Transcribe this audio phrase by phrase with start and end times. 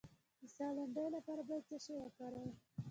[0.39, 2.51] د ساه لنډۍ لپاره باید څه شی وکاروم؟